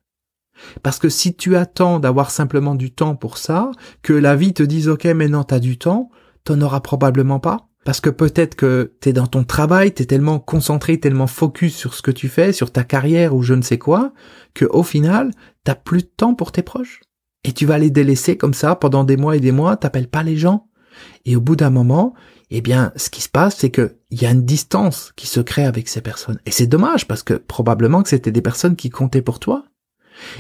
Parce 0.81 0.99
que 0.99 1.09
si 1.09 1.35
tu 1.35 1.55
attends 1.55 1.99
d'avoir 1.99 2.31
simplement 2.31 2.75
du 2.75 2.91
temps 2.91 3.15
pour 3.15 3.37
ça, 3.37 3.71
que 4.01 4.13
la 4.13 4.35
vie 4.35 4.53
te 4.53 4.63
dise 4.63 4.89
ok 4.89 5.05
maintenant 5.05 5.43
t'as 5.43 5.59
du 5.59 5.77
temps, 5.77 6.09
t'en 6.43 6.61
auras 6.61 6.81
probablement 6.81 7.39
pas. 7.39 7.69
Parce 7.85 7.99
que 7.99 8.09
peut-être 8.09 8.55
que 8.55 8.93
t'es 9.01 9.11
dans 9.11 9.27
ton 9.27 9.43
travail, 9.43 9.93
t'es 9.93 10.05
tellement 10.05 10.39
concentré, 10.39 10.99
tellement 10.99 11.27
focus 11.27 11.75
sur 11.75 11.93
ce 11.93 12.01
que 12.01 12.11
tu 12.11 12.29
fais, 12.29 12.53
sur 12.53 12.71
ta 12.71 12.83
carrière 12.83 13.35
ou 13.35 13.43
je 13.43 13.53
ne 13.53 13.61
sais 13.61 13.77
quoi, 13.77 14.13
que 14.53 14.65
au 14.65 14.83
final, 14.83 15.31
t'as 15.65 15.75
plus 15.75 16.03
de 16.03 16.11
temps 16.15 16.33
pour 16.33 16.51
tes 16.53 16.61
proches. 16.61 17.01
Et 17.43 17.51
tu 17.51 17.65
vas 17.65 17.77
les 17.77 17.89
délaisser 17.89 18.37
comme 18.37 18.53
ça 18.53 18.75
pendant 18.75 19.03
des 19.03 19.17
mois 19.17 19.35
et 19.35 19.41
des 19.41 19.51
mois, 19.51 19.75
t'appelles 19.75 20.07
pas 20.07 20.23
les 20.23 20.37
gens. 20.37 20.69
Et 21.25 21.35
au 21.35 21.41
bout 21.41 21.57
d'un 21.57 21.71
moment, 21.71 22.13
eh 22.51 22.61
bien, 22.61 22.93
ce 22.95 23.09
qui 23.09 23.21
se 23.21 23.29
passe, 23.29 23.57
c'est 23.57 23.71
que 23.71 23.97
il 24.11 24.21
y 24.21 24.25
a 24.25 24.31
une 24.31 24.45
distance 24.45 25.11
qui 25.15 25.27
se 25.27 25.41
crée 25.41 25.65
avec 25.65 25.89
ces 25.89 26.01
personnes. 26.01 26.39
Et 26.45 26.51
c'est 26.51 26.67
dommage 26.67 27.07
parce 27.07 27.23
que 27.23 27.33
probablement 27.33 28.03
que 28.03 28.09
c'était 28.09 28.31
des 28.31 28.41
personnes 28.41 28.75
qui 28.75 28.89
comptaient 28.89 29.21
pour 29.21 29.39
toi. 29.39 29.65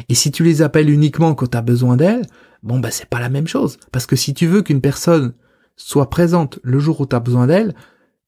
Et 0.09 0.15
si 0.15 0.31
tu 0.31 0.43
les 0.43 0.61
appelles 0.61 0.89
uniquement 0.89 1.35
quand 1.35 1.51
tu 1.51 1.57
as 1.57 1.61
besoin 1.61 1.97
d'elles, 1.97 2.25
bon 2.61 2.79
bah 2.79 2.91
c'est 2.91 3.09
pas 3.09 3.19
la 3.19 3.29
même 3.29 3.47
chose. 3.47 3.77
Parce 3.91 4.05
que 4.05 4.15
si 4.15 4.33
tu 4.33 4.47
veux 4.47 4.61
qu'une 4.61 4.81
personne 4.81 5.33
soit 5.75 6.09
présente 6.09 6.59
le 6.63 6.79
jour 6.79 7.01
où 7.01 7.05
tu 7.05 7.15
as 7.15 7.19
besoin 7.19 7.47
d'elle, 7.47 7.73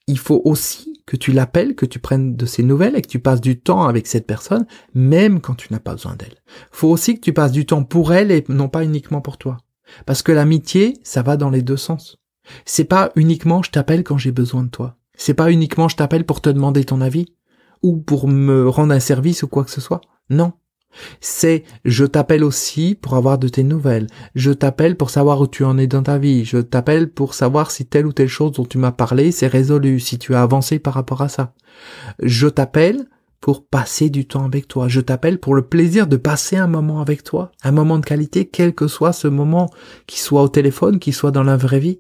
il 0.07 0.19
faut 0.19 0.41
aussi 0.45 1.01
que 1.05 1.17
tu 1.17 1.31
l'appelles, 1.31 1.75
que 1.75 1.85
tu 1.85 1.99
prennes 1.99 2.35
de 2.35 2.45
ses 2.45 2.63
nouvelles 2.63 2.95
et 2.95 3.01
que 3.01 3.07
tu 3.07 3.19
passes 3.19 3.41
du 3.41 3.59
temps 3.59 3.87
avec 3.87 4.07
cette 4.07 4.25
personne, 4.25 4.65
même 4.93 5.39
quand 5.39 5.55
tu 5.55 5.71
n'as 5.71 5.79
pas 5.79 5.93
besoin 5.93 6.15
d'elle. 6.15 6.41
Faut 6.71 6.89
aussi 6.89 7.15
que 7.15 7.21
tu 7.21 7.33
passes 7.33 7.51
du 7.51 7.65
temps 7.65 7.83
pour 7.83 8.13
elle 8.13 8.31
et 8.31 8.43
non 8.49 8.69
pas 8.69 8.83
uniquement 8.83 9.21
pour 9.21 9.37
toi. 9.37 9.57
Parce 10.05 10.23
que 10.23 10.31
l'amitié, 10.31 10.97
ça 11.03 11.21
va 11.21 11.37
dans 11.37 11.51
les 11.51 11.61
deux 11.61 11.77
sens. 11.77 12.17
C'est 12.65 12.85
pas 12.85 13.11
uniquement 13.15 13.63
je 13.63 13.71
t'appelle 13.71 14.03
quand 14.03 14.17
j'ai 14.17 14.31
besoin 14.31 14.63
de 14.63 14.69
toi. 14.69 14.97
C'est 15.15 15.33
pas 15.33 15.51
uniquement 15.51 15.87
je 15.87 15.95
t'appelle 15.95 16.25
pour 16.25 16.41
te 16.41 16.49
demander 16.49 16.83
ton 16.83 17.01
avis 17.01 17.27
ou 17.81 17.97
pour 17.97 18.27
me 18.27 18.67
rendre 18.67 18.93
un 18.93 18.99
service 18.99 19.43
ou 19.43 19.47
quoi 19.47 19.63
que 19.63 19.71
ce 19.71 19.81
soit. 19.81 20.01
Non. 20.29 20.53
C'est 21.21 21.63
je 21.83 22.05
t'appelle 22.05 22.43
aussi 22.43 22.97
pour 22.99 23.15
avoir 23.15 23.37
de 23.37 23.47
tes 23.47 23.63
nouvelles. 23.63 24.07
Je 24.35 24.51
t'appelle 24.51 24.95
pour 24.95 25.09
savoir 25.09 25.41
où 25.41 25.47
tu 25.47 25.63
en 25.63 25.77
es 25.77 25.87
dans 25.87 26.03
ta 26.03 26.17
vie. 26.17 26.45
Je 26.45 26.57
t'appelle 26.57 27.09
pour 27.09 27.33
savoir 27.33 27.71
si 27.71 27.85
telle 27.85 28.05
ou 28.05 28.13
telle 28.13 28.27
chose 28.27 28.53
dont 28.53 28.65
tu 28.65 28.77
m'as 28.77 28.91
parlé 28.91 29.31
c'est 29.31 29.47
résolu, 29.47 29.99
si 29.99 30.17
tu 30.17 30.35
as 30.35 30.41
avancé 30.41 30.79
par 30.79 30.93
rapport 30.93 31.21
à 31.21 31.29
ça. 31.29 31.53
Je 32.21 32.47
t'appelle 32.47 33.07
pour 33.41 33.67
passer 33.67 34.09
du 34.09 34.25
temps 34.25 34.43
avec 34.43 34.67
toi. 34.67 34.87
Je 34.87 35.01
t'appelle 35.01 35.39
pour 35.39 35.53
le 35.53 35.67
plaisir 35.67 36.07
de 36.07 36.17
passer 36.17 36.57
un 36.57 36.67
moment 36.67 36.99
avec 36.99 37.23
toi, 37.23 37.51
un 37.63 37.71
moment 37.71 37.99
de 37.99 38.05
qualité, 38.05 38.47
quel 38.47 38.73
que 38.73 38.87
soit 38.87 39.13
ce 39.13 39.27
moment, 39.27 39.69
qu'il 40.07 40.19
soit 40.19 40.41
au 40.41 40.49
téléphone, 40.49 40.97
qu'il 40.97 41.13
soit 41.13 41.31
dans 41.31 41.43
la 41.43 41.55
vraie 41.55 41.79
vie. 41.79 41.99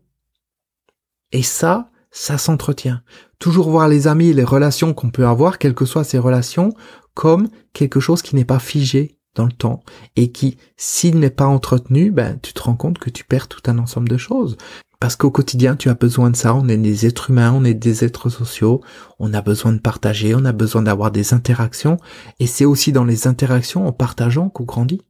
Et 1.31 1.43
ça, 1.43 1.91
ça 2.09 2.37
s'entretient. 2.37 3.01
Toujours 3.39 3.69
voir 3.69 3.87
les 3.87 4.07
amis 4.07 4.33
les 4.33 4.43
relations 4.43 4.93
qu'on 4.93 5.11
peut 5.11 5.27
avoir, 5.27 5.59
quelles 5.59 5.75
que 5.75 5.85
soient 5.85 6.03
ces 6.03 6.17
relations, 6.17 6.73
comme 7.15 7.49
quelque 7.73 7.99
chose 7.99 8.21
qui 8.21 8.35
n'est 8.35 8.45
pas 8.45 8.59
figé 8.59 9.17
dans 9.33 9.45
le 9.45 9.51
temps 9.51 9.83
et 10.15 10.31
qui, 10.31 10.57
s'il 10.77 11.19
n'est 11.19 11.29
pas 11.29 11.47
entretenu, 11.47 12.11
ben, 12.11 12.37
tu 12.41 12.53
te 12.53 12.61
rends 12.61 12.75
compte 12.75 12.99
que 12.99 13.09
tu 13.09 13.23
perds 13.23 13.47
tout 13.47 13.61
un 13.65 13.79
ensemble 13.79 14.09
de 14.09 14.17
choses. 14.17 14.57
Parce 14.99 15.15
qu'au 15.15 15.29
quotidien, 15.29 15.75
tu 15.75 15.89
as 15.89 15.93
besoin 15.93 16.29
de 16.29 16.35
ça. 16.35 16.55
On 16.55 16.67
est 16.67 16.77
des 16.77 17.05
êtres 17.05 17.29
humains, 17.29 17.53
on 17.53 17.65
est 17.65 17.73
des 17.73 18.05
êtres 18.05 18.29
sociaux. 18.29 18.81
On 19.19 19.33
a 19.33 19.41
besoin 19.41 19.73
de 19.73 19.79
partager, 19.79 20.33
on 20.35 20.45
a 20.45 20.53
besoin 20.53 20.83
d'avoir 20.83 21.11
des 21.11 21.33
interactions. 21.33 21.97
Et 22.39 22.47
c'est 22.47 22.65
aussi 22.65 22.91
dans 22.91 23.03
les 23.03 23.27
interactions, 23.27 23.87
en 23.87 23.91
partageant, 23.91 24.49
qu'on 24.49 24.63
grandit. 24.63 25.01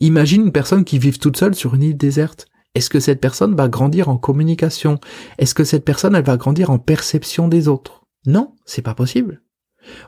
Imagine 0.00 0.46
une 0.46 0.52
personne 0.52 0.84
qui 0.84 0.98
vit 0.98 1.12
toute 1.12 1.36
seule 1.36 1.54
sur 1.54 1.74
une 1.74 1.82
île 1.82 1.96
déserte. 1.96 2.46
Est-ce 2.74 2.90
que 2.90 3.00
cette 3.00 3.20
personne 3.20 3.54
va 3.54 3.68
grandir 3.68 4.08
en 4.08 4.16
communication? 4.16 4.98
Est-ce 5.38 5.54
que 5.54 5.64
cette 5.64 5.84
personne, 5.84 6.14
elle 6.14 6.24
va 6.24 6.36
grandir 6.36 6.70
en 6.70 6.78
perception 6.78 7.48
des 7.48 7.68
autres? 7.68 8.04
Non, 8.26 8.54
c'est 8.64 8.82
pas 8.82 8.94
possible. 8.94 9.42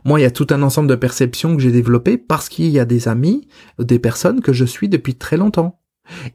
Moi, 0.05 0.21
il 0.21 0.23
y 0.23 0.27
a 0.27 0.31
tout 0.31 0.47
un 0.51 0.63
ensemble 0.63 0.89
de 0.89 0.95
perceptions 0.95 1.57
que 1.57 1.63
j'ai 1.63 1.73
développées 1.73 2.19
parce 2.19 2.49
qu'il 2.49 2.69
y 2.69 2.79
a 2.79 2.85
des 2.85 3.09
amis, 3.09 3.49
des 3.79 3.99
personnes 3.99 4.41
que 4.41 4.53
je 4.53 4.65
suis 4.65 4.89
depuis 4.89 5.15
très 5.15 5.37
longtemps. 5.37 5.79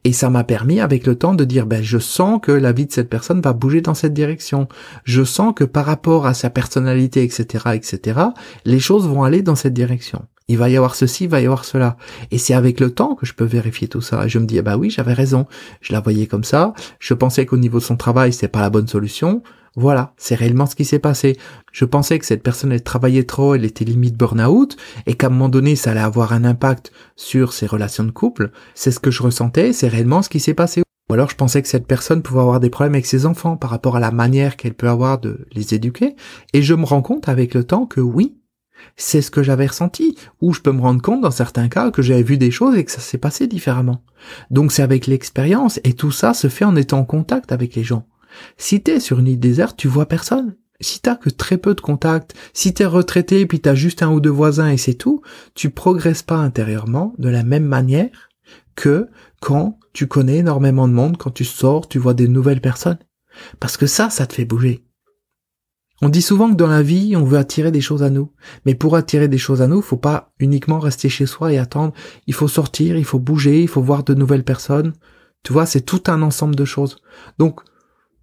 Et 0.04 0.12
ça 0.12 0.30
m'a 0.30 0.44
permis 0.44 0.80
avec 0.80 1.06
le 1.06 1.14
temps 1.16 1.34
de 1.34 1.44
dire, 1.44 1.66
ben, 1.66 1.82
je 1.82 1.98
sens 1.98 2.40
que 2.42 2.52
la 2.52 2.72
vie 2.72 2.86
de 2.86 2.92
cette 2.92 3.10
personne 3.10 3.40
va 3.40 3.52
bouger 3.52 3.80
dans 3.80 3.94
cette 3.94 4.14
direction. 4.14 4.66
Je 5.04 5.22
sens 5.22 5.52
que 5.54 5.64
par 5.64 5.84
rapport 5.84 6.26
à 6.26 6.34
sa 6.34 6.50
personnalité, 6.50 7.22
etc., 7.22 7.70
etc., 7.74 8.20
les 8.64 8.80
choses 8.80 9.06
vont 9.06 9.24
aller 9.24 9.42
dans 9.42 9.54
cette 9.54 9.74
direction. 9.74 10.24
Il 10.50 10.56
va 10.56 10.70
y 10.70 10.76
avoir 10.76 10.94
ceci, 10.94 11.24
il 11.24 11.30
va 11.30 11.42
y 11.42 11.44
avoir 11.44 11.66
cela. 11.66 11.98
Et 12.30 12.38
c'est 12.38 12.54
avec 12.54 12.80
le 12.80 12.90
temps 12.90 13.14
que 13.14 13.26
je 13.26 13.34
peux 13.34 13.44
vérifier 13.44 13.86
tout 13.86 14.00
ça. 14.00 14.26
Je 14.26 14.38
me 14.38 14.46
dis, 14.46 14.58
ah 14.58 14.62
bah 14.62 14.78
oui, 14.78 14.88
j'avais 14.88 15.12
raison. 15.12 15.46
Je 15.82 15.92
la 15.92 16.00
voyais 16.00 16.26
comme 16.26 16.44
ça. 16.44 16.72
Je 16.98 17.12
pensais 17.12 17.44
qu'au 17.44 17.58
niveau 17.58 17.78
de 17.78 17.84
son 17.84 17.96
travail, 17.96 18.32
c'était 18.32 18.48
pas 18.48 18.62
la 18.62 18.70
bonne 18.70 18.88
solution. 18.88 19.42
Voilà, 19.76 20.14
c'est 20.16 20.34
réellement 20.34 20.66
ce 20.66 20.74
qui 20.74 20.84
s'est 20.84 20.98
passé. 20.98 21.36
Je 21.72 21.84
pensais 21.84 22.18
que 22.18 22.26
cette 22.26 22.42
personne, 22.42 22.72
elle 22.72 22.82
travaillait 22.82 23.24
trop, 23.24 23.54
elle 23.54 23.64
était 23.64 23.84
limite 23.84 24.16
burn-out, 24.16 24.76
et 25.06 25.14
qu'à 25.14 25.28
un 25.28 25.30
moment 25.30 25.48
donné, 25.48 25.76
ça 25.76 25.92
allait 25.92 26.00
avoir 26.00 26.32
un 26.32 26.44
impact 26.44 26.92
sur 27.16 27.52
ses 27.52 27.66
relations 27.66 28.04
de 28.04 28.10
couple. 28.10 28.50
C'est 28.74 28.90
ce 28.90 29.00
que 29.00 29.10
je 29.10 29.22
ressentais, 29.22 29.72
c'est 29.72 29.88
réellement 29.88 30.22
ce 30.22 30.28
qui 30.28 30.40
s'est 30.40 30.54
passé. 30.54 30.82
Ou 31.10 31.14
alors 31.14 31.30
je 31.30 31.36
pensais 31.36 31.62
que 31.62 31.68
cette 31.68 31.86
personne 31.86 32.22
pouvait 32.22 32.40
avoir 32.40 32.60
des 32.60 32.68
problèmes 32.70 32.94
avec 32.94 33.06
ses 33.06 33.24
enfants 33.24 33.56
par 33.56 33.70
rapport 33.70 33.96
à 33.96 34.00
la 34.00 34.10
manière 34.10 34.56
qu'elle 34.56 34.74
peut 34.74 34.88
avoir 34.88 35.18
de 35.18 35.46
les 35.52 35.74
éduquer, 35.74 36.16
et 36.52 36.62
je 36.62 36.74
me 36.74 36.84
rends 36.84 37.02
compte 37.02 37.28
avec 37.28 37.54
le 37.54 37.64
temps 37.64 37.86
que 37.86 38.00
oui, 38.00 38.36
c'est 38.96 39.22
ce 39.22 39.30
que 39.30 39.42
j'avais 39.42 39.66
ressenti, 39.66 40.16
ou 40.40 40.52
je 40.52 40.60
peux 40.60 40.72
me 40.72 40.80
rendre 40.80 41.02
compte 41.02 41.22
dans 41.22 41.30
certains 41.30 41.68
cas 41.68 41.90
que 41.90 42.02
j'avais 42.02 42.22
vu 42.22 42.36
des 42.36 42.50
choses 42.50 42.76
et 42.76 42.84
que 42.84 42.92
ça 42.92 43.00
s'est 43.00 43.18
passé 43.18 43.46
différemment. 43.46 44.02
Donc 44.50 44.70
c'est 44.70 44.82
avec 44.82 45.06
l'expérience, 45.06 45.80
et 45.84 45.94
tout 45.94 46.10
ça 46.10 46.34
se 46.34 46.48
fait 46.48 46.64
en 46.64 46.76
étant 46.76 47.00
en 47.00 47.04
contact 47.04 47.52
avec 47.52 47.74
les 47.74 47.84
gens. 47.84 48.06
Si 48.56 48.82
t'es 48.82 49.00
sur 49.00 49.18
une 49.18 49.28
île 49.28 49.40
déserte, 49.40 49.76
tu 49.76 49.88
vois 49.88 50.06
personne. 50.06 50.56
Si 50.80 51.00
t'as 51.00 51.16
que 51.16 51.28
très 51.28 51.58
peu 51.58 51.74
de 51.74 51.80
contacts, 51.80 52.34
si 52.52 52.72
t'es 52.72 52.84
retraité 52.84 53.40
et 53.40 53.46
puis 53.46 53.60
t'as 53.60 53.74
juste 53.74 54.02
un 54.02 54.10
ou 54.10 54.20
deux 54.20 54.30
voisins 54.30 54.70
et 54.70 54.76
c'est 54.76 54.94
tout, 54.94 55.22
tu 55.54 55.70
progresses 55.70 56.22
pas 56.22 56.36
intérieurement 56.36 57.14
de 57.18 57.28
la 57.28 57.42
même 57.42 57.64
manière 57.64 58.30
que 58.76 59.08
quand 59.40 59.78
tu 59.92 60.06
connais 60.06 60.38
énormément 60.38 60.86
de 60.86 60.92
monde, 60.92 61.16
quand 61.16 61.32
tu 61.32 61.44
sors, 61.44 61.88
tu 61.88 61.98
vois 61.98 62.14
des 62.14 62.28
nouvelles 62.28 62.60
personnes. 62.60 62.98
Parce 63.58 63.76
que 63.76 63.86
ça, 63.86 64.10
ça 64.10 64.26
te 64.26 64.34
fait 64.34 64.44
bouger. 64.44 64.84
On 66.00 66.08
dit 66.08 66.22
souvent 66.22 66.48
que 66.48 66.54
dans 66.54 66.68
la 66.68 66.82
vie, 66.82 67.16
on 67.16 67.24
veut 67.24 67.38
attirer 67.38 67.72
des 67.72 67.80
choses 67.80 68.04
à 68.04 68.10
nous. 68.10 68.32
Mais 68.64 68.76
pour 68.76 68.94
attirer 68.94 69.26
des 69.26 69.38
choses 69.38 69.62
à 69.62 69.66
nous, 69.66 69.82
faut 69.82 69.96
pas 69.96 70.32
uniquement 70.38 70.78
rester 70.78 71.08
chez 71.08 71.26
soi 71.26 71.52
et 71.52 71.58
attendre. 71.58 71.92
Il 72.28 72.34
faut 72.34 72.46
sortir, 72.46 72.96
il 72.96 73.04
faut 73.04 73.18
bouger, 73.18 73.62
il 73.62 73.68
faut 73.68 73.82
voir 73.82 74.04
de 74.04 74.14
nouvelles 74.14 74.44
personnes. 74.44 74.92
Tu 75.42 75.52
vois, 75.52 75.66
c'est 75.66 75.80
tout 75.80 76.02
un 76.06 76.22
ensemble 76.22 76.54
de 76.54 76.64
choses. 76.64 76.98
Donc, 77.38 77.62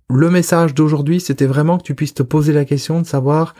le 0.09 0.29
message 0.29 0.73
d'aujourd'hui, 0.73 1.19
c'était 1.19 1.45
vraiment 1.45 1.77
que 1.77 1.83
tu 1.83 1.95
puisses 1.95 2.13
te 2.13 2.23
poser 2.23 2.53
la 2.53 2.65
question 2.65 3.01
de 3.01 3.05
savoir 3.05 3.55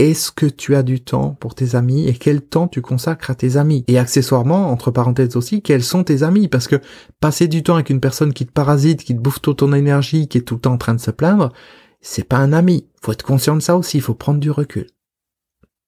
est-ce 0.00 0.32
que 0.32 0.46
tu 0.46 0.74
as 0.74 0.82
du 0.82 1.00
temps 1.00 1.36
pour 1.38 1.54
tes 1.54 1.76
amis 1.76 2.08
et 2.08 2.14
quel 2.14 2.40
temps 2.42 2.66
tu 2.66 2.82
consacres 2.82 3.30
à 3.30 3.36
tes 3.36 3.56
amis? 3.56 3.84
Et 3.86 3.98
accessoirement, 3.98 4.72
entre 4.72 4.90
parenthèses 4.90 5.36
aussi, 5.36 5.62
quels 5.62 5.84
sont 5.84 6.02
tes 6.02 6.24
amis? 6.24 6.48
Parce 6.48 6.66
que 6.66 6.80
passer 7.20 7.46
du 7.46 7.62
temps 7.62 7.74
avec 7.74 7.90
une 7.90 8.00
personne 8.00 8.32
qui 8.32 8.44
te 8.44 8.52
parasite, 8.52 9.04
qui 9.04 9.14
te 9.14 9.20
bouffe 9.20 9.40
toute 9.40 9.58
ton 9.58 9.72
énergie, 9.72 10.26
qui 10.26 10.38
est 10.38 10.42
tout 10.42 10.54
le 10.54 10.60
temps 10.60 10.72
en 10.72 10.78
train 10.78 10.94
de 10.94 11.00
se 11.00 11.12
plaindre, 11.12 11.52
c'est 12.00 12.28
pas 12.28 12.38
un 12.38 12.52
ami. 12.52 12.88
Faut 13.02 13.12
être 13.12 13.24
conscient 13.24 13.54
de 13.54 13.62
ça 13.62 13.76
aussi, 13.76 13.98
il 13.98 14.02
faut 14.02 14.14
prendre 14.14 14.40
du 14.40 14.50
recul. 14.50 14.88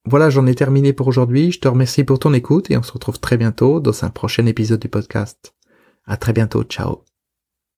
Voilà, 0.05 0.29
j'en 0.29 0.47
ai 0.47 0.55
terminé 0.55 0.93
pour 0.93 1.07
aujourd'hui. 1.07 1.51
Je 1.51 1.59
te 1.59 1.67
remercie 1.67 2.05
pour 2.05 2.17
ton 2.17 2.33
écoute 2.33 2.71
et 2.71 2.77
on 2.77 2.83
se 2.83 2.93
retrouve 2.93 3.19
très 3.19 3.35
bientôt 3.35 3.81
dans 3.81 4.05
un 4.05 4.09
prochain 4.09 4.45
épisode 4.45 4.79
du 4.79 4.87
podcast. 4.87 5.53
À 6.05 6.15
très 6.15 6.31
bientôt, 6.31 6.63
ciao. 6.63 7.06